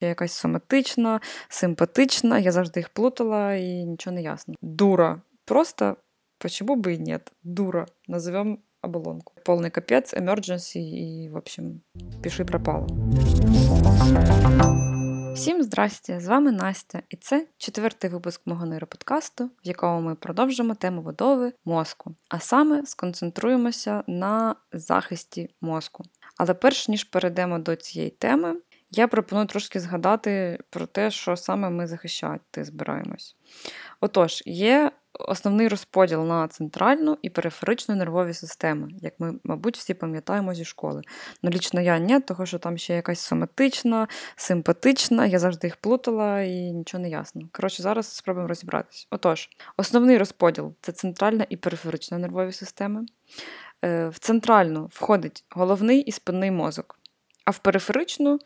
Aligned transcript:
Я 0.00 0.08
якась 0.08 0.32
соматична, 0.32 1.20
симпатична, 1.48 2.38
я 2.38 2.52
завжди 2.52 2.80
їх 2.80 2.88
плутала 2.88 3.54
і 3.54 3.84
нічого 3.84 4.14
не 4.14 4.22
ясно. 4.22 4.54
Дура. 4.62 5.22
Просто 5.44 5.96
почему 6.38 6.76
бы 6.76 6.94
и 6.94 6.98
нет? 6.98 7.32
Дура. 7.42 7.86
Назовем 8.08 8.58
оболонку. 8.82 9.34
Полный 9.44 9.70
капец, 9.70 10.14
emergency 10.14 10.78
и, 10.78 11.28
в 11.28 11.36
общем, 11.36 11.82
пиши 12.22 12.44
пропало. 12.44 12.86
Всім 15.34 15.62
здрасте! 15.62 16.20
З 16.20 16.26
вами 16.26 16.52
Настя, 16.52 17.02
і 17.08 17.16
це 17.16 17.46
четвертий 17.58 18.10
випуск 18.10 18.46
мого 18.46 18.66
нейроподкасту, 18.66 19.44
в 19.44 19.50
якому 19.62 20.00
ми 20.00 20.14
продовжимо 20.14 20.74
тему 20.74 21.02
будови 21.02 21.52
мозку, 21.64 22.14
а 22.28 22.40
саме 22.40 22.86
сконцентруємося 22.86 24.04
на 24.06 24.54
захисті 24.72 25.48
мозку. 25.60 26.04
Але 26.36 26.54
перш 26.54 26.88
ніж 26.88 27.04
перейдемо 27.04 27.58
до 27.58 27.76
цієї 27.76 28.10
теми, 28.10 28.56
я 28.90 29.08
пропоную 29.08 29.46
трошки 29.46 29.80
згадати 29.80 30.58
про 30.70 30.86
те, 30.86 31.10
що 31.10 31.36
саме 31.36 31.70
ми 31.70 31.86
захищати 31.86 32.64
збираємось. 32.64 33.36
Отож, 34.00 34.42
є 34.46 34.90
основний 35.12 35.68
розподіл 35.68 36.24
на 36.24 36.48
центральну 36.48 37.18
і 37.22 37.30
периферичну 37.30 37.96
нервові 37.96 38.34
системи, 38.34 38.88
як 39.00 39.14
ми, 39.18 39.34
мабуть, 39.44 39.76
всі 39.76 39.94
пам'ятаємо 39.94 40.54
зі 40.54 40.64
школи. 40.64 41.02
Ну, 41.42 41.50
лічно 41.50 41.80
я 41.80 41.98
ні, 41.98 42.20
тому 42.20 42.46
що 42.46 42.58
там 42.58 42.78
ще 42.78 42.94
якась 42.94 43.20
соматична, 43.20 44.08
симпатична, 44.36 45.26
я 45.26 45.38
завжди 45.38 45.66
їх 45.66 45.76
плутала 45.76 46.40
і 46.40 46.72
нічого 46.72 47.02
не 47.02 47.08
ясно. 47.08 47.42
Коротше, 47.52 47.82
зараз 47.82 48.16
спробуємо 48.16 48.48
розібратися. 48.48 49.06
Отож, 49.10 49.48
основний 49.76 50.18
розподіл 50.18 50.74
це 50.80 50.92
центральна 50.92 51.46
і 51.48 51.56
периферична 51.56 52.18
нервові 52.18 52.52
системи. 52.52 53.06
Е, 53.84 54.08
в 54.08 54.18
центральну 54.18 54.88
входить 54.92 55.44
головний 55.50 56.00
і 56.00 56.12
спинний 56.12 56.50
мозок, 56.50 56.98
а 57.44 57.50
в 57.50 57.58
периферичну 57.58 58.38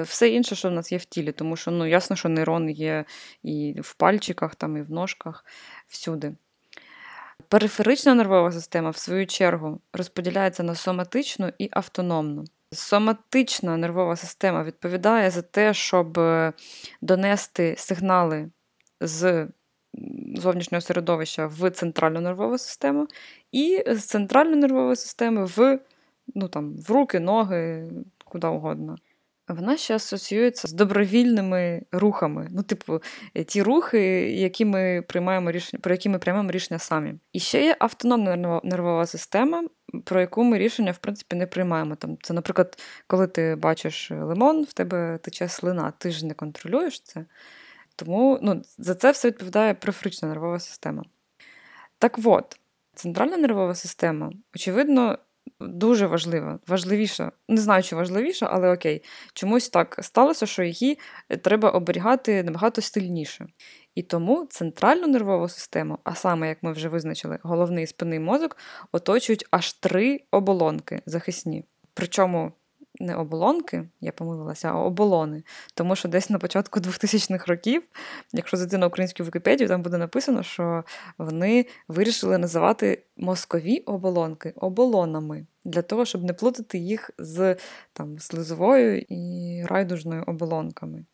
все 0.00 0.28
інше, 0.28 0.54
що 0.54 0.68
в 0.68 0.72
нас 0.72 0.92
є 0.92 0.98
в 0.98 1.04
тілі, 1.04 1.32
тому 1.32 1.56
що 1.56 1.70
ну, 1.70 1.86
ясно, 1.86 2.16
що 2.16 2.28
нейрон 2.28 2.70
є 2.70 3.04
і 3.42 3.80
в 3.80 3.94
пальчиках, 3.94 4.54
там, 4.54 4.76
і 4.76 4.82
в 4.82 4.90
ножках, 4.90 5.44
всюди. 5.88 6.32
Периферична 7.48 8.14
нервова 8.14 8.52
система, 8.52 8.90
в 8.90 8.96
свою 8.96 9.26
чергу, 9.26 9.80
розподіляється 9.92 10.62
на 10.62 10.74
соматичну 10.74 11.52
і 11.58 11.68
автономну. 11.72 12.44
Соматична 12.72 13.76
нервова 13.76 14.16
система 14.16 14.64
відповідає 14.64 15.30
за 15.30 15.42
те, 15.42 15.74
щоб 15.74 16.18
е, 16.18 16.52
донести 17.00 17.74
сигнали 17.78 18.50
з 19.00 19.48
зовнішнього 20.34 20.80
середовища 20.80 21.46
в 21.46 21.70
центральну 21.70 22.20
нервову 22.20 22.58
систему, 22.58 23.08
і 23.52 23.84
з 23.86 24.04
центральної 24.04 24.56
нервової 24.56 24.96
системи 24.96 25.44
в 25.44 25.78
ну, 26.34 26.48
там, 26.48 26.76
в 26.76 26.90
руки, 26.90 27.20
ноги, 27.20 27.90
куди 28.24 28.46
угодно. 28.46 28.96
Вона 29.52 29.76
ще 29.76 29.94
асоціюється 29.94 30.68
з 30.68 30.72
добровільними 30.72 31.82
рухами. 31.92 32.48
Ну, 32.50 32.62
типу, 32.62 33.02
ті 33.46 33.62
рухи, 33.62 34.00
які 34.32 34.64
ми 34.64 35.02
приймаємо 35.08 35.50
рішення, 35.50 35.80
про 35.80 35.94
які 35.94 36.08
ми 36.08 36.18
приймаємо 36.18 36.50
рішення 36.50 36.78
самі. 36.78 37.14
І 37.32 37.40
ще 37.40 37.64
є 37.64 37.76
автономна 37.78 38.60
нервова 38.64 39.06
система, 39.06 39.64
про 40.04 40.20
яку 40.20 40.44
ми 40.44 40.58
рішення, 40.58 40.92
в 40.92 40.98
принципі, 40.98 41.36
не 41.36 41.46
приймаємо. 41.46 41.94
Там, 41.94 42.18
Це, 42.22 42.34
наприклад, 42.34 42.78
коли 43.06 43.26
ти 43.26 43.56
бачиш 43.56 44.10
лимон, 44.10 44.64
в 44.64 44.72
тебе 44.72 45.18
тече 45.22 45.48
слина, 45.48 45.92
ти 45.98 46.10
ж 46.10 46.26
не 46.26 46.34
контролюєш 46.34 47.00
це. 47.00 47.24
Тому 47.96 48.38
ну, 48.42 48.62
за 48.78 48.94
це 48.94 49.10
все 49.10 49.28
відповідає 49.28 49.74
префрична 49.74 50.28
нервова 50.28 50.58
система. 50.58 51.04
Так 51.98 52.18
от, 52.24 52.56
центральна 52.94 53.36
нервова 53.36 53.74
система, 53.74 54.32
очевидно, 54.54 55.18
дуже 55.60 56.06
важлива, 56.06 56.58
важливіша. 56.66 57.32
Не 57.48 57.60
знаю, 57.60 57.82
чи 57.82 57.96
важливіша, 57.96 58.48
але 58.52 58.72
окей. 58.72 59.02
Чомусь 59.34 59.68
так 59.68 59.98
сталося, 60.02 60.46
що 60.46 60.62
її 60.62 60.98
е, 61.28 61.36
треба 61.36 61.70
оберігати 61.70 62.42
набагато 62.42 62.82
сильніше. 62.82 63.46
І 63.94 64.02
тому 64.02 64.46
центральну 64.50 65.06
нервову 65.06 65.48
систему, 65.48 65.98
а 66.04 66.14
саме, 66.14 66.48
як 66.48 66.62
ми 66.62 66.72
вже 66.72 66.88
визначили, 66.88 67.38
головний 67.42 67.86
спинний 67.86 68.20
мозок, 68.20 68.56
оточують 68.92 69.46
аж 69.50 69.72
три 69.72 70.20
оболонки 70.30 71.02
захисні. 71.06 71.64
Причому 71.94 72.52
не 73.02 73.14
оболонки, 73.16 73.88
я 74.00 74.12
помилилася, 74.12 74.68
а 74.68 74.74
оболони. 74.74 75.42
Тому 75.74 75.96
що 75.96 76.08
десь 76.08 76.30
на 76.30 76.38
початку 76.38 76.80
2000-х 76.80 77.46
років, 77.46 77.82
якщо 78.32 78.56
зайти 78.56 78.78
на 78.78 78.86
українську 78.86 79.24
Вікіпедію, 79.24 79.68
там 79.68 79.82
буде 79.82 79.98
написано, 79.98 80.42
що 80.42 80.84
вони 81.18 81.66
вирішили 81.88 82.38
називати 82.38 83.02
мозкові 83.16 83.78
оболонки 83.78 84.52
оболонами 84.56 85.46
для 85.64 85.82
того, 85.82 86.04
щоб 86.04 86.24
не 86.24 86.32
плутати 86.32 86.78
їх 86.78 87.10
з 87.18 87.56
там, 87.92 88.18
слизовою 88.18 89.04
і 89.08 89.62
райдужною 89.68 90.24
оболонками. 90.26 91.04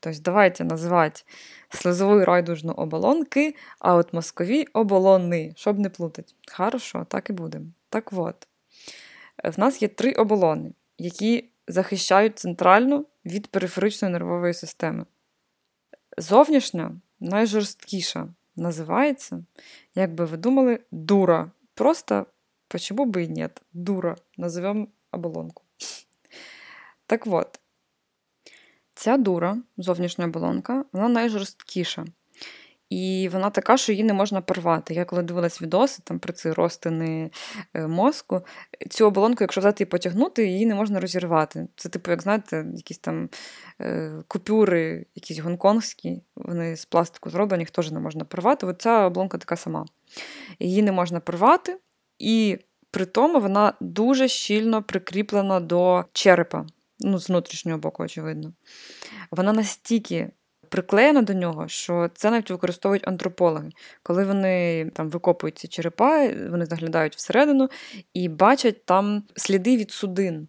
Тобто, 0.00 0.20
давайте 0.22 0.64
називати 0.64 1.22
слизову 1.68 2.24
райдужну 2.24 2.72
оболонки, 2.72 3.54
а 3.78 3.94
от 3.94 4.12
мозкові 4.12 4.64
оболони, 4.72 5.52
щоб 5.56 5.78
не 5.78 5.90
плутати. 5.90 6.34
Хорошо, 6.52 7.06
так 7.08 7.30
і 7.30 7.32
будемо. 7.32 7.66
Так 7.88 8.10
от, 8.12 8.48
в 9.44 9.60
нас 9.60 9.82
є 9.82 9.88
три 9.88 10.12
оболони 10.12 10.72
які 10.98 11.50
захищають 11.68 12.38
центральну 12.38 13.06
від 13.24 13.46
периферичної 13.46 14.12
нервової 14.12 14.54
системи. 14.54 15.06
Зовнішня 16.18 17.00
найжорсткіша 17.20 18.28
називається, 18.56 19.44
як 19.94 20.14
би 20.14 20.24
ви 20.24 20.36
думали, 20.36 20.80
дура. 20.90 21.50
Просто 21.74 22.26
почему 22.68 23.06
бы 23.06 23.24
и 23.24 23.28
нет? 23.28 23.62
Дура. 23.72 24.16
Назовем 24.36 24.88
оболонку. 25.10 25.62
Так 27.06 27.26
от, 27.26 27.60
ця 28.94 29.16
дура, 29.16 29.56
зовнішня 29.76 30.24
оболонка, 30.24 30.84
вона 30.92 31.08
найжорсткіша. 31.08 32.04
І 32.94 33.28
вона 33.28 33.50
така, 33.50 33.76
що 33.76 33.92
її 33.92 34.04
не 34.04 34.12
можна 34.12 34.40
порвати. 34.40 34.94
Я 34.94 35.04
коли 35.04 35.22
дивилась 35.22 35.62
відоси 35.62 36.02
там 36.04 36.18
про 36.18 36.32
ці 36.32 36.52
розтини 36.52 37.30
е, 37.74 37.86
мозку, 37.86 38.40
цю 38.90 39.06
оболонку, 39.06 39.44
якщо 39.44 39.60
взяти 39.60 39.82
і 39.82 39.86
потягнути, 39.86 40.46
її 40.46 40.66
не 40.66 40.74
можна 40.74 41.00
розірвати. 41.00 41.68
Це, 41.76 41.88
типу, 41.88 42.10
як 42.10 42.22
знаєте, 42.22 42.66
якісь 42.74 42.98
там 42.98 43.28
е, 43.80 44.12
купюри, 44.28 45.06
якісь 45.14 45.38
гонконгські, 45.38 46.22
вони 46.36 46.76
з 46.76 46.84
пластику 46.84 47.30
зроблені, 47.30 47.62
їх 47.62 47.70
теж 47.70 47.90
не 47.90 48.00
можна 48.00 48.24
порвати. 48.24 48.66
От 48.66 48.82
ця 48.82 49.06
оболонка 49.06 49.38
така 49.38 49.56
сама. 49.56 49.84
Її 50.58 50.82
не 50.82 50.92
можна 50.92 51.20
порвати, 51.20 51.78
і 52.18 52.58
при 52.90 53.06
тому 53.06 53.40
вона 53.40 53.72
дуже 53.80 54.28
щільно 54.28 54.82
прикріплена 54.82 55.60
до 55.60 56.04
черепа. 56.12 56.66
Ну, 57.00 57.18
з 57.18 57.28
внутрішнього 57.28 57.78
боку, 57.78 58.02
очевидно. 58.02 58.52
Вона 59.30 59.52
настільки 59.52 60.30
приклеєна 60.74 61.22
до 61.22 61.34
нього, 61.34 61.68
що 61.68 62.10
це 62.14 62.30
навіть 62.30 62.50
використовують 62.50 63.08
антропологи. 63.08 63.70
Коли 64.02 64.24
вони 64.24 64.84
там 64.94 65.10
викопують 65.10 65.58
ці 65.58 65.68
черепа, 65.68 66.28
вони 66.50 66.66
заглядають 66.66 67.16
всередину 67.16 67.68
і 68.14 68.28
бачать 68.28 68.84
там 68.84 69.22
сліди 69.36 69.76
від 69.76 69.90
судин. 69.90 70.48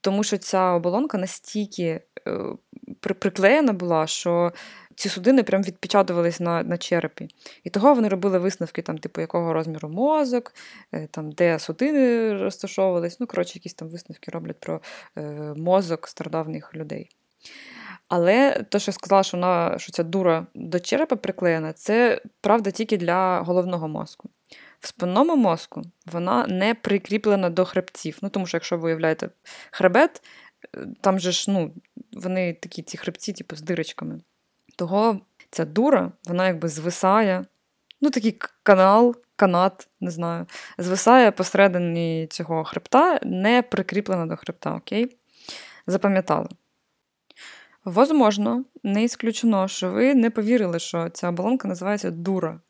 Тому 0.00 0.24
що 0.24 0.38
ця 0.38 0.72
оболонка 0.72 1.18
настільки 1.18 1.84
е, 1.84 2.00
приклеєна 3.00 3.72
була, 3.72 4.06
що 4.06 4.52
ці 4.94 5.08
судини 5.08 5.42
прям 5.42 5.62
відпечатувались 5.62 6.40
на 6.40 6.62
на 6.62 6.78
черепі. 6.78 7.28
І 7.64 7.70
того 7.70 7.94
вони 7.94 8.08
робили 8.08 8.38
висновки, 8.38 8.82
там, 8.82 8.98
типу, 8.98 9.20
якого 9.20 9.52
розміру 9.52 9.88
мозок, 9.88 10.54
е, 10.92 11.08
там, 11.10 11.32
де 11.32 11.58
судини 11.58 12.32
розташовувались. 12.34 13.20
Ну, 13.20 13.26
коротше, 13.26 13.58
якісь 13.58 13.74
там 13.74 13.88
висновки 13.88 14.30
роблять 14.30 14.60
про 14.60 14.80
е, 15.18 15.22
мозок 15.56 16.08
стародавніх 16.08 16.74
людей. 16.74 17.10
Але 18.08 18.64
те, 18.70 18.78
що 18.78 18.90
я 18.90 18.92
сказала, 18.92 19.22
що 19.22 19.36
вона, 19.36 19.78
що 19.78 19.92
ця 19.92 20.02
дура 20.02 20.46
до 20.54 20.80
черепа 20.80 21.16
приклеєна, 21.16 21.72
це 21.72 22.20
правда 22.40 22.70
тільки 22.70 22.96
для 22.96 23.40
головного 23.40 23.88
мозку. 23.88 24.30
В 24.80 24.86
спинному 24.86 25.36
мозку 25.36 25.82
вона 26.06 26.46
не 26.46 26.74
прикріплена 26.74 27.50
до 27.50 27.64
хребців. 27.64 28.18
Ну, 28.22 28.28
Тому 28.28 28.46
що, 28.46 28.56
якщо 28.56 28.78
ви 28.78 28.88
уявляєте 28.88 29.30
хребет, 29.70 30.22
е, 30.76 30.86
там 31.00 31.18
же 31.18 31.32
ж 31.32 31.50
ну, 31.50 31.72
вони 32.12 32.52
такі 32.54 32.82
ці 32.82 32.96
хребці, 32.96 33.32
типу, 33.32 33.56
з 33.56 33.62
дирочками. 33.62 34.20
Того 34.76 35.20
ця 35.50 35.64
дура, 35.64 36.12
вона 36.24 36.46
якби 36.46 36.68
звисає. 36.68 37.44
Ну, 38.00 38.10
такий 38.10 38.38
канал, 38.62 39.16
канат, 39.36 39.88
не 40.00 40.10
знаю, 40.10 40.46
звисає 40.78 41.30
посередині 41.30 42.26
цього 42.30 42.64
хребта, 42.64 43.20
не 43.22 43.62
прикріплена 43.62 44.26
до 44.26 44.36
хребта, 44.36 44.74
окей? 44.74 45.16
Запам'ятали. 45.86 46.48
Возможно, 47.86 48.64
не 48.82 49.04
ісключено, 49.04 49.68
що 49.68 49.90
ви 49.90 50.14
не 50.14 50.30
повірили, 50.30 50.78
що 50.78 51.08
ця 51.08 51.28
оболонка 51.28 51.68
називається 51.68 52.10
дура. 52.10 52.60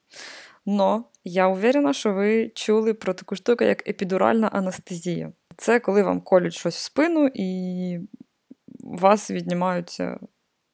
Но 0.66 1.04
я 1.24 1.48
уверена, 1.48 1.92
що 1.92 2.12
ви 2.12 2.48
чули 2.54 2.94
про 2.94 3.14
таку 3.14 3.36
штуку, 3.36 3.64
як 3.64 3.88
епідуральна 3.88 4.48
анестезія. 4.48 5.32
Це 5.56 5.80
коли 5.80 6.02
вам 6.02 6.20
колють 6.20 6.54
щось 6.54 6.76
в 6.76 6.82
спину, 6.82 7.30
і 7.34 7.98
вас 8.80 9.30
віднімаються, 9.30 10.18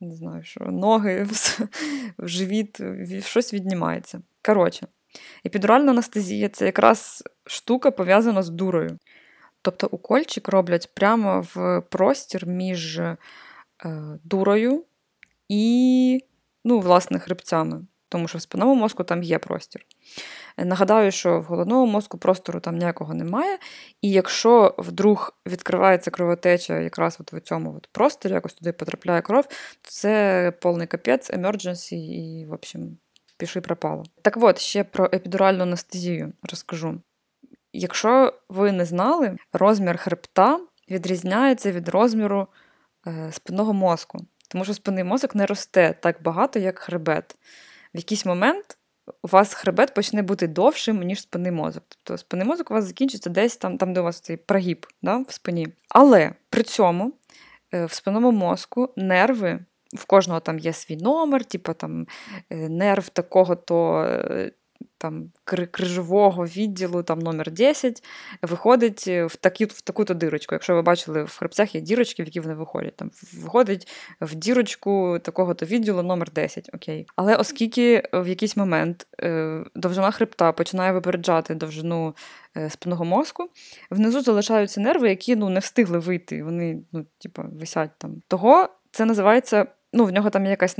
не 0.00 0.14
знаю, 0.14 0.44
що 0.44 0.64
ноги, 0.64 1.26
в 2.18 2.28
живіт, 2.28 2.80
щось 3.20 3.54
віднімається. 3.54 4.22
Коротше, 4.44 4.86
епідуральна 5.46 5.92
анестезія 5.92 6.48
це 6.48 6.66
якраз 6.66 7.24
штука 7.46 7.90
пов'язана 7.90 8.42
з 8.42 8.48
дурою. 8.48 8.98
Тобто 9.62 9.88
укольчик 9.90 10.48
роблять 10.48 10.90
прямо 10.94 11.46
в 11.54 11.82
простір 11.90 12.46
між 12.46 13.00
дурою 14.24 14.84
і, 15.48 16.24
ну, 16.64 16.80
власне, 16.80 17.18
хребцями, 17.18 17.86
тому 18.08 18.28
що 18.28 18.38
в 18.38 18.42
спинному 18.42 18.74
мозку 18.74 19.04
там 19.04 19.22
є 19.22 19.38
простір. 19.38 19.86
Нагадаю, 20.56 21.10
що 21.10 21.40
в 21.40 21.42
головному 21.42 21.92
мозку 21.92 22.18
простору 22.18 22.60
там 22.60 22.76
ніякого 22.76 23.14
немає. 23.14 23.58
І 24.02 24.10
якщо 24.10 24.74
вдруг 24.78 25.32
відкривається 25.46 26.10
кровотеча 26.10 26.80
якраз 26.80 27.16
от 27.20 27.32
в 27.32 27.40
цьому 27.40 27.74
от 27.76 27.88
просторі, 27.92 28.32
якось 28.32 28.54
туди 28.54 28.72
потрапляє 28.72 29.22
кров, 29.22 29.46
то 29.82 29.90
це 29.90 30.52
повний 30.60 30.86
капець, 30.86 31.30
emergency 31.30 31.94
і, 31.94 32.46
в 32.46 32.52
общем, 32.52 32.98
пішли 33.38 33.62
пропало. 33.62 34.04
Так 34.22 34.36
от, 34.40 34.58
ще 34.58 34.84
про 34.84 35.04
епідуральну 35.04 35.62
анестезію 35.62 36.32
розкажу. 36.50 37.00
Якщо 37.72 38.34
ви 38.48 38.72
не 38.72 38.84
знали, 38.84 39.36
розмір 39.52 39.96
хребта 39.96 40.60
відрізняється 40.90 41.72
від 41.72 41.88
розміру 41.88 42.40
е, 42.40 42.46
спинного 43.30 43.72
мозку, 43.72 44.18
тому 44.48 44.64
що 44.64 44.74
спинний 44.74 45.04
мозок 45.04 45.34
не 45.34 45.46
росте 45.46 45.94
так 46.00 46.22
багато, 46.22 46.58
як 46.58 46.78
хребет. 46.78 47.36
В 47.94 47.96
якийсь 47.96 48.26
момент 48.26 48.78
у 49.22 49.28
вас 49.28 49.54
хребет 49.54 49.94
почне 49.94 50.22
бути 50.22 50.46
довшим, 50.46 51.02
ніж 51.02 51.20
спинний 51.20 51.52
мозок. 51.52 51.82
Тобто 51.88 52.18
спинний 52.18 52.46
мозок 52.46 52.70
у 52.70 52.74
вас 52.74 52.84
закінчиться 52.84 53.30
десь 53.30 53.56
там, 53.56 53.78
там 53.78 53.92
де 53.92 54.00
у 54.00 54.04
вас 54.04 54.20
цей 54.20 54.36
прогиб 54.36 54.86
да, 55.02 55.16
в 55.16 55.32
спині. 55.32 55.68
Але 55.88 56.32
при 56.50 56.62
цьому 56.62 57.12
е, 57.74 57.84
в 57.84 57.92
спинному 57.92 58.32
мозку 58.32 58.92
нерви. 58.96 59.64
В 59.92 60.04
кожного 60.04 60.40
там 60.40 60.58
є 60.58 60.72
свій 60.72 60.96
номер, 60.96 61.44
типу 61.44 61.74
там 61.74 62.06
е, 62.50 62.68
нерв 62.68 63.08
такого-то 63.08 64.04
е, 64.04 64.52
там 65.02 65.32
крижового 65.44 66.44
відділу, 66.44 67.02
там 67.02 67.18
номер 67.18 67.50
10, 67.50 68.02
виходить 68.42 69.06
в 69.06 69.36
такі, 69.36 69.64
в 69.64 69.80
таку-то 69.80 70.14
дирочку. 70.14 70.54
Якщо 70.54 70.74
ви 70.74 70.82
бачили, 70.82 71.24
в 71.24 71.38
хребцях 71.38 71.74
є 71.74 71.80
дірочки, 71.80 72.22
в 72.22 72.26
які 72.26 72.40
вони 72.40 72.54
виходять. 72.54 72.96
Там 72.96 73.10
Виходить 73.42 73.88
в 74.20 74.34
дірочку 74.34 75.18
такого-то 75.22 75.66
відділу 75.66 76.02
номер 76.02 76.32
10 76.32 76.70
окей. 76.74 77.06
Але 77.16 77.36
оскільки 77.36 78.02
в 78.12 78.28
якийсь 78.28 78.56
момент 78.56 79.06
е, 79.20 79.64
довжина 79.74 80.10
хребта 80.10 80.52
починає 80.52 80.92
випереджати 80.92 81.54
довжину 81.54 82.14
е, 82.56 82.70
спинного 82.70 83.04
мозку, 83.04 83.48
внизу 83.90 84.20
залишаються 84.20 84.80
нерви, 84.80 85.08
які 85.08 85.36
ну, 85.36 85.48
не 85.48 85.60
встигли 85.60 85.98
вийти. 85.98 86.42
Вони 86.42 86.82
ну, 86.92 87.06
типу, 87.18 87.42
висять 87.52 87.90
там. 87.98 88.22
Того 88.28 88.68
це 88.90 89.04
називається. 89.04 89.66
Ну, 89.92 90.04
в 90.04 90.12
нього 90.12 90.30
там 90.30 90.44
є 90.44 90.50
якась 90.50 90.74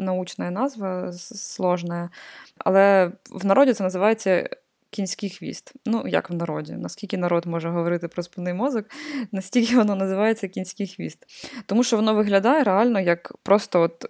научна 0.00 0.50
назва 0.50 1.12
сложна, 1.12 2.10
але 2.58 3.12
в 3.30 3.46
народі 3.46 3.72
це 3.72 3.84
називається 3.84 4.48
кінський 4.94 5.30
хвіст. 5.30 5.72
Ну, 5.86 6.08
як 6.08 6.30
в 6.30 6.34
народі. 6.34 6.72
Наскільки 6.72 7.16
народ 7.16 7.46
може 7.46 7.68
говорити 7.68 8.08
про 8.08 8.22
спинний 8.22 8.54
мозок, 8.54 8.86
настільки 9.32 9.76
воно 9.76 9.94
називається 9.94 10.48
кінський 10.48 10.86
хвіст. 10.86 11.26
Тому 11.66 11.84
що 11.84 11.96
воно 11.96 12.14
виглядає 12.14 12.64
реально 12.64 13.00
як 13.00 13.36
просто 13.42 13.80
от, 13.80 14.04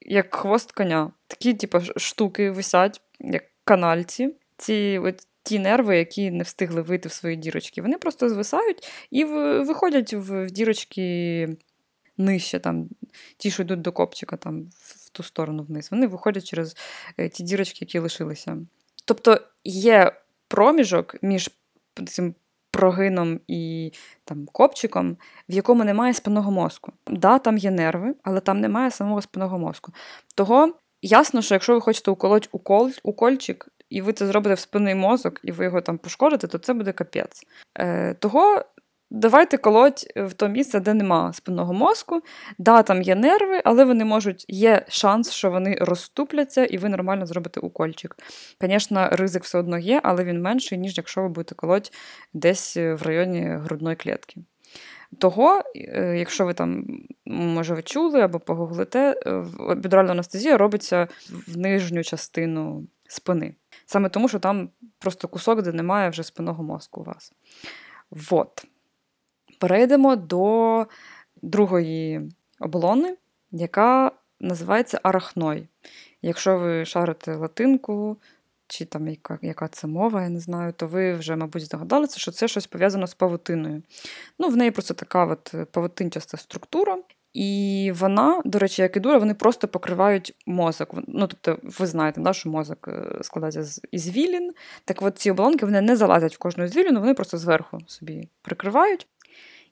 як 0.00 0.34
хвост 0.34 0.72
коня. 0.72 1.10
Такі, 1.26 1.54
типу, 1.54 1.80
штуки 1.96 2.50
висять, 2.50 3.00
як 3.20 3.44
канальці. 3.64 4.34
Ці 4.56 5.00
от, 5.04 5.26
ті 5.42 5.58
нерви, 5.58 5.98
які 5.98 6.30
не 6.30 6.42
встигли 6.44 6.82
вийти 6.82 7.08
в 7.08 7.12
свої 7.12 7.36
дірочки. 7.36 7.82
Вони 7.82 7.98
просто 7.98 8.28
звисають 8.28 8.88
і 9.10 9.24
виходять 9.24 10.12
в 10.14 10.50
дірочки 10.50 11.48
нижче, 12.16 12.58
там, 12.58 12.88
ті, 13.36 13.50
що 13.50 13.62
йдуть 13.62 13.80
до 13.80 13.92
копчика 13.92 14.36
там, 14.36 14.70
в 14.72 15.10
ту 15.10 15.22
сторону 15.22 15.62
вниз, 15.62 15.88
вони 15.90 16.06
виходять 16.06 16.44
через 16.44 16.76
е, 17.18 17.28
ті 17.28 17.42
дірочки, 17.42 17.78
які 17.80 17.98
лишилися. 17.98 18.56
Тобто 19.04 19.40
є 19.64 20.12
проміжок 20.48 21.16
між 21.22 21.50
цим 22.06 22.34
прогином 22.70 23.40
і 23.48 23.92
там, 24.24 24.46
копчиком, 24.52 25.16
в 25.48 25.54
якому 25.54 25.84
немає 25.84 26.14
спинного 26.14 26.50
мозку. 26.50 26.92
Да, 27.06 27.38
там 27.38 27.58
є 27.58 27.70
нерви, 27.70 28.14
але 28.22 28.40
там 28.40 28.60
немає 28.60 28.90
самого 28.90 29.22
спинного 29.22 29.58
мозку. 29.58 29.92
Того 30.34 30.74
ясно, 31.02 31.42
що 31.42 31.54
якщо 31.54 31.74
ви 31.74 31.80
хочете 31.80 32.10
уколоть 32.10 32.48
укол, 32.52 32.92
укольчик, 33.02 33.68
і 33.90 34.02
ви 34.02 34.12
це 34.12 34.26
зробите 34.26 34.54
в 34.54 34.58
спинний 34.58 34.94
мозок, 34.94 35.40
і 35.42 35.52
ви 35.52 35.64
його 35.64 35.80
там 35.80 35.98
пошкодите, 35.98 36.46
то 36.46 36.58
це 36.58 36.74
буде 36.74 36.92
капець. 36.92 37.46
Е, 37.78 38.14
Того 38.14 38.62
Давайте 39.16 39.58
колоть 39.58 40.06
в 40.16 40.32
то 40.32 40.48
місце, 40.48 40.80
де 40.80 40.94
нема 40.94 41.32
спинного 41.32 41.72
мозку. 41.72 42.22
Да, 42.58 42.82
там 42.82 43.02
є 43.02 43.14
нерви, 43.14 43.60
але 43.64 43.84
вони 43.84 44.04
можуть, 44.04 44.44
є 44.48 44.84
шанс, 44.88 45.30
що 45.30 45.50
вони 45.50 45.78
розступляться, 45.80 46.64
і 46.64 46.78
ви 46.78 46.88
нормально 46.88 47.26
зробите 47.26 47.60
укольчик. 47.60 48.16
Звісно, 48.60 49.08
ризик 49.12 49.44
все 49.44 49.58
одно 49.58 49.78
є, 49.78 50.00
але 50.04 50.24
він 50.24 50.42
менший, 50.42 50.78
ніж 50.78 50.96
якщо 50.96 51.22
ви 51.22 51.28
будете 51.28 51.54
колоть 51.54 51.92
десь 52.32 52.76
в 52.76 52.98
районі 53.02 53.40
грудної 53.40 53.96
клітки. 53.96 54.40
Того, 55.18 55.62
е, 55.76 56.16
якщо 56.18 56.46
ви 56.46 56.54
там, 56.54 56.86
може, 57.26 57.74
ви 57.74 57.82
чули 57.82 58.20
або 58.20 58.40
погуглите, 58.40 59.14
бідральна 59.76 60.12
анестезія 60.12 60.56
робиться 60.56 61.08
в 61.48 61.56
нижню 61.56 62.02
частину 62.02 62.86
спини. 63.08 63.54
Саме 63.86 64.08
тому, 64.08 64.28
що 64.28 64.38
там 64.38 64.70
просто 64.98 65.28
кусок, 65.28 65.62
де 65.62 65.72
немає 65.72 66.08
вже 66.08 66.22
спинного 66.22 66.62
мозку 66.62 67.00
у 67.00 67.04
вас. 67.04 67.32
Вот. 68.10 68.66
Перейдемо 69.58 70.16
до 70.16 70.86
другої 71.42 72.30
оболони, 72.60 73.16
яка 73.50 74.12
називається 74.40 75.00
арахной. 75.02 75.68
Якщо 76.22 76.58
ви 76.58 76.84
шарите 76.84 77.34
латинку, 77.34 78.16
чи 78.66 78.84
там 78.84 79.08
яка 79.08 79.38
яка 79.42 79.68
це 79.68 79.86
мова, 79.86 80.22
я 80.22 80.28
не 80.28 80.40
знаю, 80.40 80.72
то 80.72 80.86
ви 80.86 81.14
вже, 81.14 81.36
мабуть, 81.36 81.64
здогадалися, 81.64 82.18
що 82.18 82.30
це 82.30 82.48
щось 82.48 82.66
пов'язано 82.66 83.06
з 83.06 83.14
павутиною. 83.14 83.82
Ну, 84.38 84.48
В 84.48 84.56
неї 84.56 84.70
просто 84.70 84.94
така 84.94 85.26
от 85.26 85.54
павутинчаста 85.72 86.36
структура. 86.36 86.98
І 87.34 87.92
вона, 87.94 88.42
до 88.44 88.58
речі, 88.58 88.82
як 88.82 88.96
і 88.96 89.00
дура, 89.00 89.18
вони 89.18 89.34
просто 89.34 89.68
покривають 89.68 90.34
мозок. 90.46 90.94
Ну, 91.08 91.26
тобто, 91.26 91.58
ви 91.78 91.86
знаєте, 91.86 92.20
да, 92.20 92.32
що 92.32 92.48
мозок 92.48 92.88
е, 92.88 93.18
складається 93.22 93.64
з 93.64 93.80
із 93.92 94.08
вілін. 94.08 94.52
Так 94.84 95.02
от 95.02 95.18
ці 95.18 95.30
оболонки 95.30 95.66
вони 95.66 95.80
не 95.80 95.96
залазять 95.96 96.34
в 96.34 96.38
кожну 96.38 96.68
звіліну, 96.68 97.00
вони 97.00 97.14
просто 97.14 97.38
зверху 97.38 97.78
собі 97.86 98.28
прикривають. 98.42 99.06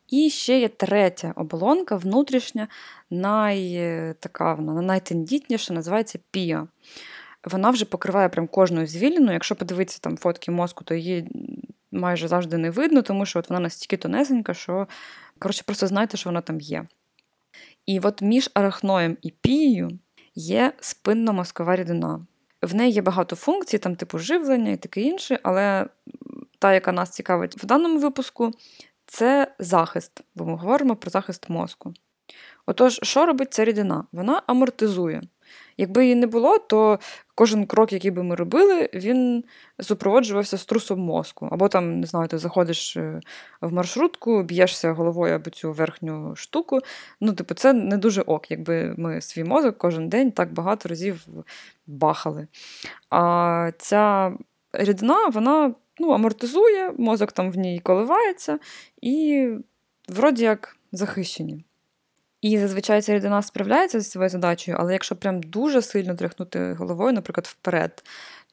І 0.08 0.31
ще 0.31 0.60
є 0.60 0.69
третя 0.69 1.32
оболонка, 1.37 1.96
внутрішня, 1.96 2.69
най, 3.10 3.81
така 4.20 4.54
вона 4.54 4.82
найтендітніша, 4.82 5.75
називається 5.75 6.19
піо. 6.31 6.69
Вона 7.44 7.70
вже 7.70 7.84
покриває 7.84 8.28
прям 8.28 8.46
кожну 8.46 8.87
звіліну. 8.87 9.32
Якщо 9.32 9.56
подивитися 9.56 9.99
там 10.00 10.16
фотки 10.16 10.50
мозку, 10.50 10.84
то 10.84 10.94
її 10.94 11.28
майже 11.93 12.28
завжди 12.28 12.58
не 12.58 12.70
видно, 12.70 13.02
тому 13.02 13.26
що 13.26 13.38
от 13.38 13.50
вона 13.50 13.60
настільки 13.60 13.96
тонесенька, 13.96 14.54
що 14.54 14.88
коротше, 15.38 15.62
просто 15.66 15.87
знайте, 15.87 16.16
що 16.16 16.31
вона 16.31 16.40
там 16.40 16.60
є. 16.60 16.87
І 17.87 18.00
от 18.00 18.22
між 18.22 18.50
арахноєм 18.54 19.16
і 19.22 19.31
пією 19.31 19.99
є 20.34 20.72
спинно-мозкова 20.81 21.76
рідина. 21.76 22.26
В 22.62 22.75
неї 22.75 22.92
є 22.92 23.02
багато 23.02 23.37
функцій, 23.37 23.78
там 23.78 23.97
типу 23.97 24.18
живлення 24.18 24.71
і 24.71 24.76
таке 24.76 25.00
інше, 25.00 25.40
але 25.42 25.87
та, 26.59 26.75
яка 26.75 26.92
нас 26.92 27.11
цікавить 27.11 27.62
в 27.62 27.66
даному 27.66 27.99
випуску, 27.99 28.50
це 29.12 29.54
захист, 29.59 30.21
бо 30.35 30.45
ми 30.45 30.57
говоримо 30.57 30.97
про 30.97 31.11
захист 31.11 31.49
мозку. 31.49 31.95
Отож, 32.66 33.00
що 33.02 33.26
робить 33.26 33.54
ця 33.54 33.64
рідина? 33.64 34.04
Вона 34.12 34.42
амортизує. 34.47 35.23
Якби 35.76 36.02
її 36.02 36.14
не 36.14 36.26
було, 36.26 36.59
то 36.59 36.99
кожен 37.35 37.66
крок, 37.66 37.92
який 37.92 38.11
би 38.11 38.23
ми 38.23 38.35
робили, 38.35 38.90
він 38.95 39.45
супроводжувався 39.81 40.59
струсом 40.59 41.00
мозку. 41.00 41.49
Або 41.52 41.69
там, 41.69 42.00
не 42.00 42.07
знаю, 42.07 42.28
ти 42.28 42.38
заходиш 42.38 42.97
е, 42.97 43.21
в 43.61 43.73
маршрутку, 43.73 44.42
б'єшся 44.42 44.92
головою 44.92 45.35
або 45.35 45.50
цю 45.50 45.73
верхню 45.73 46.37
штуку. 46.37 46.81
Ну, 47.21 47.33
типу, 47.33 47.54
це 47.54 47.73
не 47.73 47.97
дуже 47.97 48.23
ок, 48.23 48.50
якби 48.50 48.95
ми 48.99 49.21
свій 49.21 49.45
мозок 49.45 49.78
кожен 49.78 50.09
день 50.09 50.31
так 50.31 50.52
багато 50.52 50.88
разів 50.88 51.26
бахали. 51.87 52.47
А 53.11 53.71
ця 53.78 54.33
рідина, 54.73 55.28
вона 55.28 55.75
ну, 56.02 56.11
амортизує, 56.11 56.92
мозок 56.99 57.32
там 57.32 57.52
в 57.52 57.56
ній 57.56 57.80
коливається, 57.80 58.59
і 59.02 59.49
вроді 60.09 60.44
як 60.44 60.76
захищені. 60.92 61.64
І 62.40 62.59
зазвичай 62.59 63.02
ця 63.02 63.14
рідина 63.14 63.42
справляється 63.42 64.00
зі 64.00 64.11
своєю 64.11 64.30
задачею, 64.30 64.76
але 64.80 64.92
якщо 64.92 65.16
прям 65.16 65.42
дуже 65.42 65.82
сильно 65.82 66.14
тряхнути 66.14 66.73
головою, 66.73 67.12
наприклад, 67.12 67.47
вперед, 67.47 68.04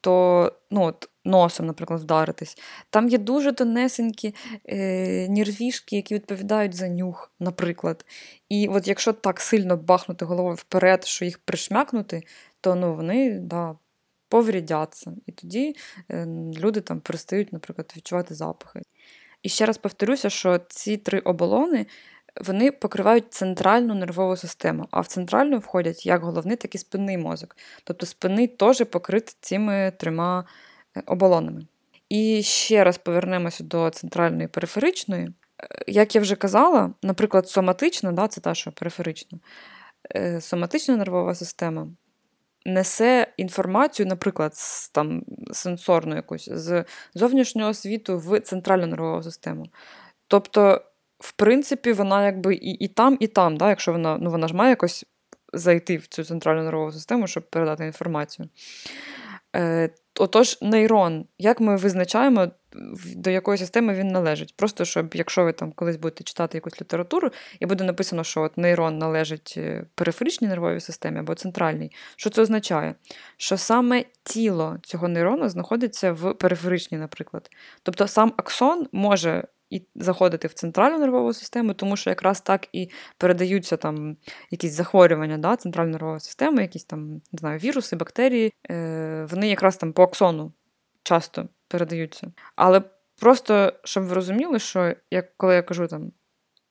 то 0.01 0.53
ну, 0.71 0.83
от, 0.83 1.09
носом, 1.25 1.65
наприклад, 1.65 2.01
вдаритись, 2.01 2.57
там 2.89 3.09
є 3.09 3.17
дуже 3.17 3.53
тонесенькі 3.53 4.35
е, 4.65 5.27
нервішки, 5.29 5.95
які 5.95 6.15
відповідають 6.15 6.75
за 6.75 6.89
нюх, 6.89 7.31
наприклад. 7.39 8.05
І 8.49 8.67
от 8.67 8.87
якщо 8.87 9.13
так 9.13 9.39
сильно 9.39 9.77
бахнути 9.77 10.25
головою 10.25 10.55
вперед, 10.55 11.05
що 11.05 11.25
їх 11.25 11.37
пришмякнути, 11.37 12.23
то 12.61 12.75
ну, 12.75 12.95
вони 12.95 13.39
да, 13.39 13.75
поврідяться. 14.29 15.11
І 15.25 15.31
тоді 15.31 15.75
е, 16.11 16.25
люди 16.57 16.81
там 16.81 16.99
перестають, 16.99 17.53
наприклад, 17.53 17.93
відчувати 17.97 18.35
запахи. 18.35 18.81
І 19.43 19.49
ще 19.49 19.65
раз 19.65 19.77
повторюся, 19.77 20.29
що 20.29 20.59
ці 20.69 20.97
три 20.97 21.19
оболони 21.19 21.85
вони 22.41 22.71
покривають 22.71 23.33
центральну 23.33 23.95
нервову 23.95 24.37
систему, 24.37 24.87
а 24.91 25.01
в 25.01 25.07
центральну 25.07 25.57
входять 25.57 26.05
як 26.05 26.23
головний, 26.23 26.55
так 26.55 26.75
і 26.75 26.77
спинний 26.77 27.17
мозок. 27.17 27.55
Тобто 27.83 28.05
спинний 28.05 28.47
теж 28.47 28.85
покритий 28.85 29.35
цими 29.41 29.93
трьома 29.97 30.45
е, 30.97 31.03
оболонами. 31.05 31.61
І 32.09 32.43
ще 32.43 32.83
раз 32.83 32.97
повернемося 32.97 33.63
до 33.63 33.89
центральної 33.89 34.47
периферичної. 34.47 35.29
Як 35.87 36.15
я 36.15 36.21
вже 36.21 36.35
казала, 36.35 36.93
наприклад, 37.03 37.49
соматична, 37.49 38.11
да, 38.11 38.27
це 38.27 38.41
та, 38.41 38.53
що 38.55 38.71
периферична, 38.71 39.39
е, 40.15 40.41
соматична 40.41 40.97
нервова 40.97 41.35
система 41.35 41.87
несе 42.65 43.27
інформацію, 43.37 44.05
наприклад, 44.05 44.55
з 44.55 44.89
там, 44.89 45.23
сенсорну 45.51 46.15
якусь, 46.15 46.49
з 46.51 46.85
зовнішнього 47.13 47.73
світу 47.73 48.17
в 48.17 48.39
центральну 48.39 48.87
нервову 48.87 49.23
систему. 49.23 49.65
Тобто, 50.27 50.81
в 51.19 51.31
принципі, 51.31 51.91
вона 51.91 52.25
якби 52.25 52.55
і 52.55 52.71
і 52.71 52.87
там, 52.87 53.17
і 53.19 53.27
там, 53.27 53.57
да, 53.57 53.69
якщо 53.69 53.91
вона 53.91 54.17
ну, 54.17 54.29
вона 54.29 54.47
ж 54.47 54.53
має 54.53 54.69
якось 54.69 55.05
зайти 55.53 55.97
в 55.97 56.07
цю 56.07 56.23
центральну 56.23 56.63
нервову 56.63 56.91
систему, 56.91 57.27
щоб 57.27 57.49
передати 57.49 57.85
інформацію. 57.85 58.49
Е, 59.55 59.89
Отож, 60.19 60.57
нейрон, 60.61 61.25
як 61.37 61.59
ми 61.59 61.75
визначаємо, 61.75 62.47
до 63.15 63.29
якої 63.29 63.57
системи 63.57 63.93
він 63.93 64.07
належить? 64.07 64.53
Просто 64.57 64.85
щоб, 64.85 65.15
якщо 65.15 65.43
ви 65.43 65.53
там 65.53 65.71
колись 65.71 65.95
будете 65.95 66.23
читати 66.23 66.57
якусь 66.57 66.81
літературу, 66.81 67.29
і 67.59 67.65
буде 67.65 67.83
написано, 67.83 68.23
що 68.23 68.41
от 68.41 68.57
нейрон 68.57 68.97
належить 68.97 69.53
е, 69.57 69.85
периферичній 69.95 70.47
нервовій 70.47 70.79
системі 70.79 71.19
або 71.19 71.35
центральній, 71.35 71.91
що 72.15 72.29
це 72.29 72.41
означає? 72.41 72.95
Що 73.37 73.57
саме 73.57 74.05
тіло 74.23 74.77
цього 74.83 75.07
нейрона 75.07 75.49
знаходиться 75.49 76.11
в 76.11 76.33
периферичній, 76.33 76.97
наприклад. 76.97 77.49
Тобто 77.83 78.07
сам 78.07 78.33
аксон 78.37 78.87
може 78.91 79.43
і 79.69 79.81
заходити 79.95 80.47
в 80.47 80.53
центральну 80.53 80.99
нервову 80.99 81.33
систему, 81.33 81.73
тому 81.73 81.97
що 81.97 82.09
якраз 82.09 82.41
так 82.41 82.67
і 82.73 82.89
передаються 83.17 83.77
там 83.77 84.17
якісь 84.51 84.73
захворювання 84.73 85.37
да, 85.37 85.55
центральної 85.55 85.93
нервової 85.93 86.19
системи, 86.19 86.61
якісь 86.61 86.85
там 86.85 87.13
не 87.13 87.39
знаю, 87.39 87.59
віруси, 87.59 87.95
бактерії, 87.95 88.53
е, 88.71 89.27
вони 89.31 89.49
якраз 89.49 89.77
там 89.77 89.93
по 89.93 90.03
аксону 90.03 90.53
часто 91.03 91.49
передаються. 91.67 92.31
Але 92.55 92.81
просто 93.19 93.73
щоб 93.83 94.03
ви 94.03 94.13
розуміли, 94.13 94.59
що 94.59 94.93
як 95.11 95.37
коли 95.37 95.55
я 95.55 95.61
кажу 95.61 95.87
там 95.87 96.11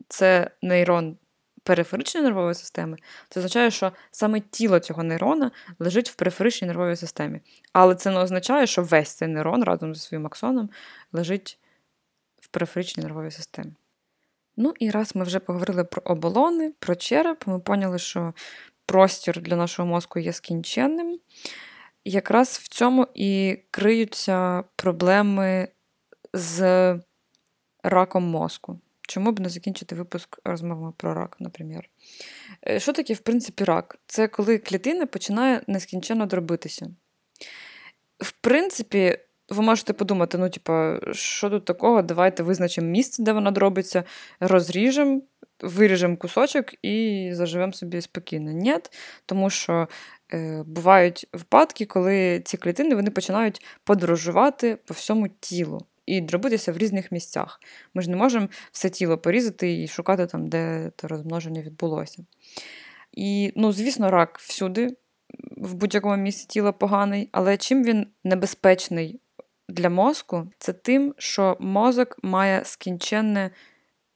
це 0.09 0.51
нейрон 0.63 1.17
периферичної 1.63 2.25
нервової 2.25 2.55
системи, 2.55 2.97
це 3.29 3.41
означає, 3.41 3.71
що 3.71 3.93
саме 4.11 4.41
тіло 4.41 4.79
цього 4.79 5.03
нейрона 5.03 5.51
лежить 5.79 6.11
в 6.11 6.15
периферичній 6.15 6.69
нервовій 6.69 6.97
системі. 6.97 7.41
Але 7.73 7.95
це 7.95 8.11
не 8.11 8.19
означає, 8.19 8.67
що 8.67 8.83
весь 8.83 9.15
цей 9.15 9.29
нейрон 9.29 9.65
разом 9.65 9.95
зі 9.95 10.01
своїм 10.01 10.27
аксоном 10.27 10.71
лежить 11.13 11.59
в 12.49 12.55
периферичній 12.55 13.03
нервовій 13.03 13.31
системі. 13.31 13.73
Ну 14.57 14.75
і 14.81 14.91
раз 14.91 15.17
ми 15.17 15.25
вже 15.25 15.39
поговорили 15.39 15.85
про 15.85 16.03
оболони, 16.05 16.73
про 16.79 16.95
череп, 16.95 17.47
ми 17.47 17.61
поняли, 17.61 17.99
що 17.99 18.35
простір 18.87 19.41
для 19.41 19.57
нашого 19.57 19.89
мозку 19.89 20.19
є 20.19 20.33
скінченним. 20.33 21.21
Якраз 22.05 22.49
в 22.49 22.69
цьому 22.69 23.07
і 23.15 23.59
криються 23.71 24.65
проблеми 24.77 25.69
з 26.33 27.01
раком 27.83 28.25
мозку. 28.25 28.81
Чому 29.09 29.33
б 29.33 29.41
не 29.41 29.49
закінчити 29.49 29.95
випуск 29.95 30.39
розмовами 30.45 30.93
про 30.97 31.15
рак, 31.15 31.37
наприклад? 31.41 31.85
Е, 32.69 32.81
що 32.81 32.93
таке, 32.93 33.15
в 33.15 33.19
принципі, 33.19 33.65
рак? 33.65 33.99
Це 34.07 34.29
коли 34.29 34.59
клітина 34.59 35.07
починає 35.07 35.63
нескінченно 35.67 36.27
дробитися. 36.27 36.91
В 38.19 38.33
принципі, 38.33 39.19
ви 39.49 39.63
можете 39.63 39.93
подумати, 39.93 40.39
ну, 40.39 40.51
типа, 40.51 41.01
що 41.13 41.51
тут 41.51 41.65
такого? 41.65 42.03
Давайте 42.03 42.43
визначимо 42.43 42.89
місце, 42.89 43.23
де 43.23 43.33
вона 43.33 43.51
дробиться, 43.51 44.05
розріжемо, 44.41 45.21
виріжемо 45.61 46.17
кусочок 46.17 46.85
і 46.85 47.29
заживемо 47.33 47.73
собі 47.73 48.01
спокійно. 48.01 48.53
Ні, 48.53 48.75
тому 49.27 49.51
що 49.51 49.89
е, 50.33 50.63
бувають 50.67 51.27
випадки, 51.33 51.87
коли 51.87 52.43
ці 52.45 52.57
клітини 52.57 52.95
вони 52.95 53.11
починають 53.11 53.67
подорожувати 53.85 54.77
по 54.77 54.95
всьому 54.95 55.29
тілу 55.41 55.81
і 56.07 56.21
дробитися 56.21 56.73
в 56.73 56.77
різних 56.77 57.13
місцях. 57.13 57.61
Ми 57.95 58.03
ж 58.03 58.11
не 58.11 58.17
можемо 58.17 58.49
все 58.73 58.91
тіло 58.91 59.19
порізати 59.19 59.83
і 59.83 59.89
шукати 59.89 60.27
там, 60.27 60.49
де 60.49 60.93
це 60.97 61.09
розмноження 61.09 61.63
відбулося. 61.63 62.25
І, 63.13 63.53
ну, 63.57 63.73
звісно, 63.73 64.11
рак 64.11 64.39
всюди. 64.39 64.97
В 65.57 65.75
будь-якому 65.75 66.17
місці 66.17 66.47
тіла 66.49 66.73
поганий, 66.73 67.29
але 67.33 67.57
чим 67.57 67.85
він 67.85 68.07
небезпечний 68.25 69.21
для 69.69 69.91
мозку 69.91 70.49
це 70.59 70.73
тим, 70.73 71.15
що 71.19 71.57
мозок 71.61 72.17
має 72.23 72.65
скінченне 72.65 73.51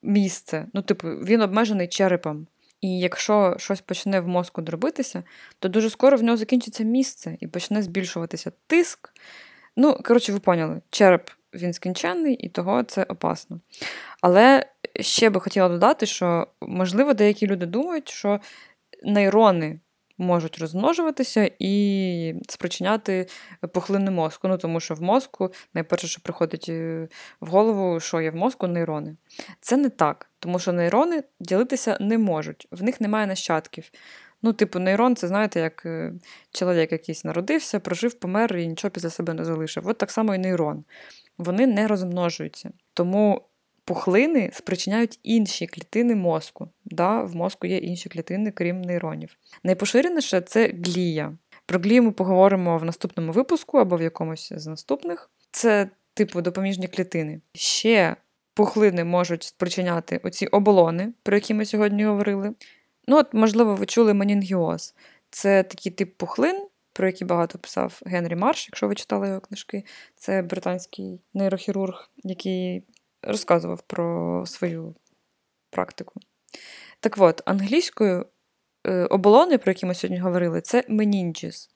місце. 0.02 0.66
Ну, 0.74 0.82
типу, 0.82 1.08
він 1.08 1.42
обмежений 1.42 1.88
черепом. 1.88 2.46
І 2.80 2.98
якщо 2.98 3.54
щось 3.58 3.80
почне 3.80 4.20
в 4.20 4.28
мозку 4.28 4.62
дробитися, 4.62 5.22
то 5.58 5.68
дуже 5.68 5.90
скоро 5.90 6.16
в 6.16 6.22
нього 6.22 6.36
закінчиться 6.36 6.84
місце 6.84 7.36
і 7.40 7.46
почне 7.46 7.82
збільшуватися 7.82 8.52
тиск. 8.66 9.12
Ну, 9.76 9.98
коротше, 10.04 10.32
ви 10.32 10.38
поняли, 10.38 10.80
череп 10.90 11.30
він 11.54 11.72
скінченний, 11.72 12.34
і 12.34 12.48
того 12.48 12.82
це 12.82 13.02
опасно. 13.02 13.60
Але 14.20 14.66
ще 15.00 15.30
би 15.30 15.40
хотіла 15.40 15.68
додати, 15.68 16.06
що, 16.06 16.46
можливо, 16.60 17.14
деякі 17.14 17.46
люди 17.46 17.66
думають, 17.66 18.08
що 18.08 18.40
нейрони 19.02 19.80
можуть 20.22 20.58
розмножуватися 20.58 21.50
і 21.58 22.34
спричиняти 22.48 23.26
пухлини 23.72 24.10
мозку. 24.10 24.48
Ну, 24.48 24.58
Тому 24.58 24.80
що 24.80 24.94
в 24.94 25.02
мозку 25.02 25.52
найперше, 25.74 26.06
що 26.06 26.20
приходить 26.20 26.66
е, 26.68 27.08
в 27.40 27.48
голову, 27.48 28.00
що 28.00 28.20
є 28.20 28.30
в 28.30 28.36
мозку 28.36 28.66
нейрони. 28.66 29.16
Це 29.60 29.76
не 29.76 29.88
так, 29.88 30.30
тому 30.38 30.58
що 30.58 30.72
нейрони 30.72 31.22
ділитися 31.40 31.96
не 32.00 32.18
можуть, 32.18 32.68
в 32.70 32.82
них 32.82 33.00
немає 33.00 33.26
нащадків. 33.26 33.90
Ну, 34.42 34.52
типу, 34.52 34.78
нейрон, 34.78 35.16
це 35.16 35.28
знаєте, 35.28 35.60
як 35.60 35.86
е, 35.86 36.12
чоловік 36.50 36.92
якийсь 36.92 37.24
народився, 37.24 37.80
прожив, 37.80 38.14
помер 38.14 38.56
і 38.56 38.66
нічого 38.66 38.90
після 38.90 39.10
себе 39.10 39.34
не 39.34 39.44
залишив. 39.44 39.88
От 39.88 39.98
так 39.98 40.10
само 40.10 40.34
і 40.34 40.38
нейрон. 40.38 40.84
Вони 41.38 41.66
не 41.66 41.86
розмножуються. 41.86 42.70
Тому 42.94 43.42
пухлини 43.84 44.50
спричиняють 44.52 45.18
інші 45.22 45.66
клітини 45.66 46.14
мозку. 46.14 46.68
Да, 46.84 47.22
В 47.22 47.36
мозку 47.36 47.66
є 47.66 47.78
інші 47.78 48.08
клітини, 48.08 48.50
крім 48.50 48.82
нейронів. 48.82 49.36
Найпоширеніше 49.64 50.40
це 50.40 50.74
глія. 50.84 51.36
Про 51.66 51.78
глію 51.78 52.02
ми 52.02 52.12
поговоримо 52.12 52.78
в 52.78 52.84
наступному 52.84 53.32
випуску 53.32 53.78
або 53.78 53.96
в 53.96 54.02
якомусь 54.02 54.52
з 54.56 54.66
наступних. 54.66 55.30
Це 55.50 55.88
типу 56.14 56.40
допоміжні 56.40 56.88
клітини. 56.88 57.40
Ще 57.54 58.16
пухлини 58.54 59.04
можуть 59.04 59.42
спричиняти 59.42 60.20
оці 60.22 60.46
оболони, 60.46 61.12
про 61.22 61.36
які 61.36 61.54
ми 61.54 61.64
сьогодні 61.64 62.04
говорили. 62.04 62.54
Ну, 63.06 63.16
от, 63.16 63.34
можливо, 63.34 63.74
ви 63.74 63.86
чули 63.86 64.14
менінгіоз. 64.14 64.94
Це 65.30 65.62
такий 65.62 65.92
тип 65.92 66.16
пухлин, 66.16 66.66
про 66.92 67.06
який 67.06 67.26
багато 67.26 67.58
писав 67.58 68.00
Генрі 68.06 68.36
Марш, 68.36 68.68
якщо 68.68 68.88
ви 68.88 68.94
читали 68.94 69.28
його 69.28 69.40
книжки. 69.40 69.84
Це 70.16 70.42
британський 70.42 71.20
нейрохірург, 71.34 72.10
який 72.24 72.82
розказував 73.22 73.82
про 73.82 74.44
свою 74.46 74.94
практику. 75.70 76.20
Так 77.00 77.16
от, 77.18 77.42
англійською 77.44 78.26
е, 78.86 79.06
оболони, 79.06 79.58
про 79.58 79.70
які 79.70 79.86
ми 79.86 79.94
сьогодні 79.94 80.20
говорили, 80.20 80.60
це 80.60 80.84
менінджіс, 80.88 81.70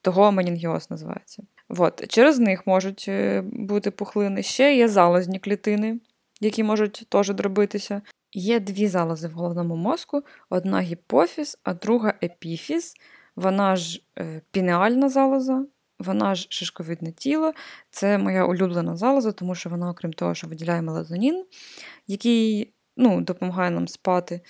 того 0.00 0.32
менінгіоз 0.32 0.90
називається. 0.90 1.42
От. 1.68 2.08
Через 2.08 2.38
них 2.38 2.66
можуть 2.66 3.04
е, 3.08 3.42
бути 3.44 3.90
пухлини. 3.90 4.42
Ще 4.42 4.76
є 4.76 4.88
залозні 4.88 5.38
клітини, 5.38 6.00
які 6.40 6.62
можуть 6.62 7.06
теж 7.08 7.32
дробитися. 7.34 8.02
Є 8.32 8.60
дві 8.60 8.88
залози 8.88 9.28
в 9.28 9.32
головному 9.32 9.76
мозку: 9.76 10.22
одна 10.50 10.80
гіпофіз, 10.80 11.58
а 11.62 11.74
друга 11.74 12.14
епіфіз. 12.22 12.94
Вона 13.36 13.76
ж 13.76 14.02
е, 14.18 14.40
пінеальна 14.50 15.08
залоза, 15.08 15.66
вона 15.98 16.34
ж 16.34 16.46
шишковидне 16.50 17.12
тіло. 17.12 17.52
Це 17.90 18.18
моя 18.18 18.44
улюблена 18.44 18.96
залоза, 18.96 19.32
тому 19.32 19.54
що 19.54 19.70
вона, 19.70 19.90
окрім 19.90 20.12
того, 20.12 20.34
що 20.34 20.46
виділяє 20.46 20.82
мелатонін, 20.82 21.44
який 22.06 22.72
ну, 22.96 23.20
допомагає 23.20 23.70
нам 23.70 23.88
спати, 23.88 24.40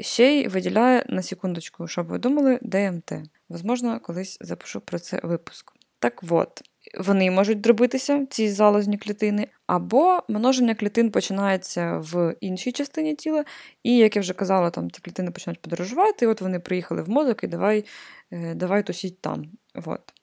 ще 0.00 0.40
й 0.40 0.48
виділяє 0.48 1.06
на 1.08 1.22
секундочку, 1.22 1.88
щоб 1.88 2.06
ви 2.06 2.18
думали, 2.18 2.58
ДМТ. 2.62 3.12
Возможно, 3.48 4.00
колись 4.00 4.38
запишу 4.40 4.80
про 4.80 4.98
це 4.98 5.20
випуск. 5.22 5.72
Так 5.98 6.22
от, 6.30 6.62
вони 6.98 7.30
можуть 7.30 7.60
дробитися, 7.60 8.26
ці 8.30 8.48
залозні 8.48 8.98
клітини, 8.98 9.48
або 9.66 10.22
множення 10.28 10.74
клітин 10.74 11.10
починається 11.10 11.98
в 11.98 12.34
іншій 12.40 12.72
частині 12.72 13.14
тіла, 13.14 13.44
і, 13.82 13.96
як 13.96 14.16
я 14.16 14.22
вже 14.22 14.34
казала, 14.34 14.70
там 14.70 14.90
ці 14.90 15.00
клітини 15.00 15.30
починають 15.30 15.62
подорожувати, 15.62 16.24
і 16.24 16.28
от 16.28 16.40
вони 16.40 16.60
приїхали 16.60 17.02
в 17.02 17.08
мозок 17.08 17.44
і 17.44 17.46
давай 17.46 17.84
е, 18.30 18.54
давай 18.54 18.86
тусіть 18.86 19.20
там. 19.20 19.44
От. 19.84 20.15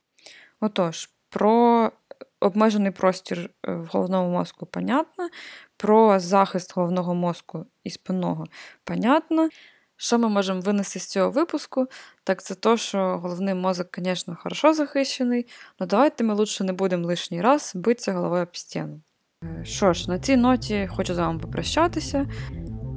Отож, 0.63 1.09
про 1.29 1.91
обмежений 2.39 2.91
простір 2.91 3.49
е, 3.67 3.73
в 3.73 3.85
головному 3.85 4.29
мозку 4.29 4.65
понятно, 4.65 5.29
про 5.77 6.19
захист 6.19 6.75
головного 6.75 7.15
мозку 7.15 7.65
і 7.83 7.89
спинного 7.89 8.45
понятно. 8.83 9.49
Що 9.95 10.19
ми 10.19 10.29
можемо 10.29 10.61
винести 10.61 10.99
з 10.99 11.07
цього 11.07 11.31
випуску? 11.31 11.87
Так 12.23 12.43
це 12.43 12.55
то, 12.55 12.77
що 12.77 13.17
головний 13.17 13.53
мозок, 13.53 13.87
звісно, 13.97 14.37
хорошо 14.43 14.73
захищений, 14.73 15.47
але 15.79 15.87
давайте 15.87 16.23
ми 16.23 16.33
лучше 16.33 16.63
не 16.63 16.73
будемо 16.73 17.07
лишній 17.07 17.41
раз 17.41 17.71
битися 17.75 18.13
головою 18.13 18.43
об 18.43 18.57
стіну. 18.57 19.01
Е, 19.43 19.65
що 19.65 19.93
ж, 19.93 20.09
на 20.09 20.19
цій 20.19 20.37
ноті 20.37 20.89
хочу 20.95 21.13
з 21.13 21.17
вами 21.17 21.39
попрощатися. 21.39 22.27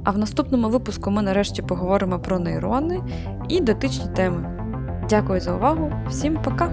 А 0.05 0.11
в 0.11 0.17
наступному 0.17 0.69
випуску 0.69 1.11
ми 1.11 1.21
нарешті 1.21 1.61
поговоримо 1.61 2.19
про 2.19 2.39
нейрони 2.39 3.03
і 3.49 3.61
дотичні 3.61 4.13
теми. 4.15 4.66
Дякую 5.09 5.39
за 5.39 5.53
увагу, 5.53 5.91
всім 6.09 6.37
пока! 6.43 6.71